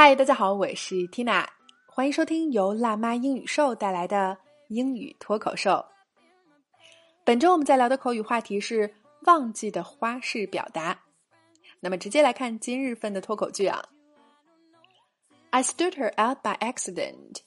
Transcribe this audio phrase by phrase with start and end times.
[0.00, 1.44] 嗨，大家好，我是 Tina，
[1.88, 4.38] 欢迎收听由辣妈英语秀带来的
[4.68, 5.84] 英语脱口秀。
[7.24, 10.96] 本周我们在聊的口语话题是忘记的花式表达。
[11.80, 13.84] 那么直接来看今日份的脱口剧啊。
[15.50, 17.38] I stood her up by accident.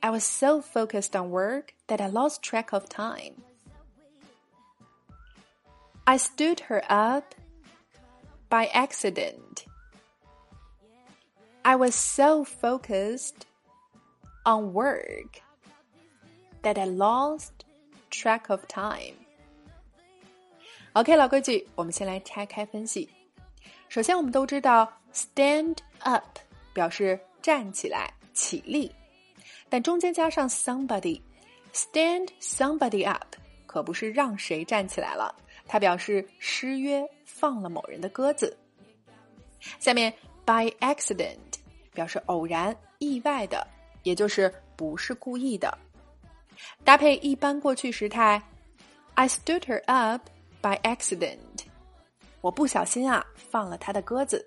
[0.00, 3.36] I was so focused on work that I lost track of time.
[6.04, 7.34] I stood her up
[8.50, 9.53] by accident.
[11.66, 13.46] I was so focused
[14.44, 15.40] on work
[16.62, 17.52] that I lost
[18.10, 19.14] track of time.
[20.92, 23.08] OK，老规矩，我们先来拆开分析。
[23.88, 26.38] 首先，我们都知道 stand up
[26.74, 28.92] 表示站起来、起立，
[29.70, 35.34] 但中间加上 somebody，stand somebody up 可不是让谁站起来了，
[35.66, 38.54] 它表示失约放了某人的鸽子。
[39.80, 40.12] 下面
[40.44, 41.53] by accident
[41.94, 43.66] 表示偶然、意外的，
[44.02, 45.78] 也就是不是故意的。
[46.84, 48.42] 搭配一般过去时态
[49.14, 50.28] ，I stood her up
[50.60, 51.38] by accident。
[52.40, 54.46] 我不小心啊放了她的鸽子。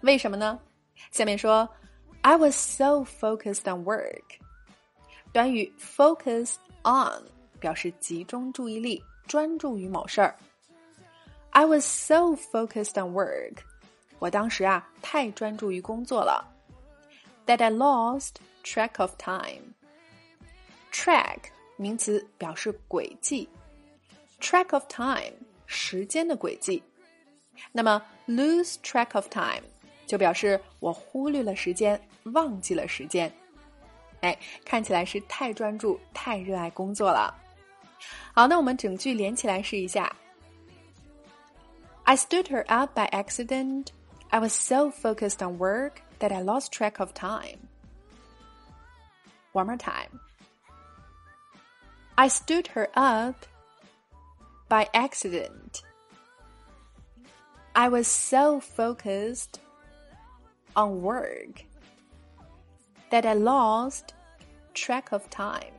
[0.00, 0.58] 为什么呢？
[1.12, 1.68] 下面说
[2.22, 4.24] ，I was so focused on work。
[5.32, 7.24] 短语 focus on
[7.60, 10.34] 表示集中注意力、专注于某事儿。
[11.50, 13.58] I was so focused on work。
[14.20, 16.46] 我当时啊太专注于工作了
[17.46, 19.74] ，that I lost track of time。
[20.92, 21.38] track
[21.76, 23.48] 名词表示轨迹
[24.40, 25.32] ，track of time
[25.66, 26.82] 时间的轨迹。
[27.72, 29.62] 那么 lose track of time
[30.06, 33.32] 就表示我忽略了时间，忘记了时间。
[34.20, 37.34] 哎，看起来是太专注、太热爱工作了。
[38.34, 40.14] 好，那我们整句连起来试一下。
[42.04, 43.86] I stood her up by accident.
[44.31, 47.69] I was so focused on work that I lost track of time.
[49.53, 50.19] One more time.
[52.17, 53.45] I stood her up
[54.67, 55.83] by accident.
[57.73, 59.59] I was so focused
[60.75, 61.65] on work
[63.11, 64.13] that I lost
[64.73, 65.73] track of time.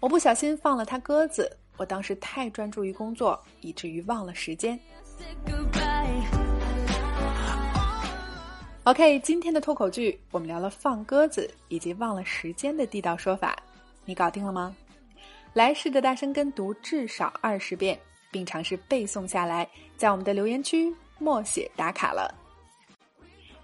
[0.00, 4.78] 我不小心放了他鸽子，我当时太专注于工作，以至于忘了时间。
[8.85, 13.55] OK，今天的脱口剧我们聊了放鸽子以及忘了时间的地道说法，
[14.05, 14.75] 你搞定了吗？
[15.53, 17.99] 来试着大声跟读至少二十遍，
[18.31, 19.67] 并尝试背诵下来，
[19.97, 22.33] 在我们的留言区默写打卡了。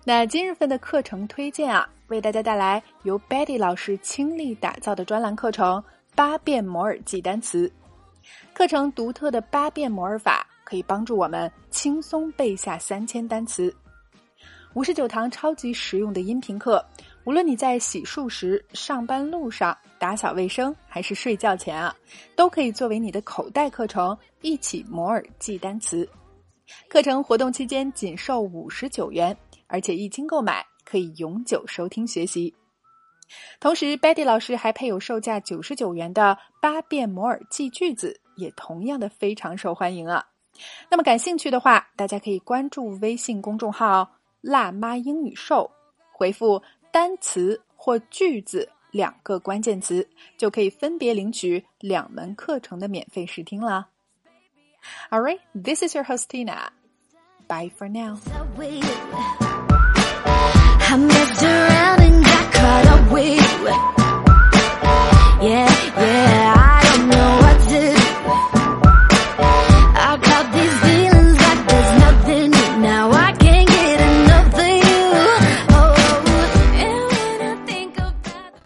[0.04, 5.82] 那今日份的课程推荐啊，为大家带来由 Betty 老师倾力打造的专栏课程
[6.14, 7.68] 《八遍摩尔记单词》。
[8.54, 13.74] 课程独特的八遍摩尔法可以帮助我们轻松背下三千单词。
[14.76, 16.86] 五十九堂超级实用的音频课，
[17.24, 21.96] 无论你在洗漱时、上班路上、打扫卫生，还是睡觉前啊，
[22.36, 26.08] 都可以作为你的口袋课程，一起摩尔记单词。
[26.90, 29.36] 课程活动期间仅售五十九元，
[29.68, 32.54] 而且一经购买可以永久收听学习。
[33.62, 40.26] 同时，Betty 老师还配有售价九十九元的八遍摩尔记句子，也同样的非常受欢迎啊。
[40.90, 44.12] 那么感兴趣的话，大家可以关注微信公众号。
[44.46, 45.72] 辣妈英语秀，
[46.12, 46.62] 回复
[46.92, 50.08] 单词或句子两个关键词，
[50.38, 53.88] 就可以分别领取两门课程的免费试听啦。
[55.10, 56.70] All right, this is your host Tina.
[57.48, 58.20] Bye for now.
[58.58, 58.84] Yeah,
[63.66, 63.95] yeah.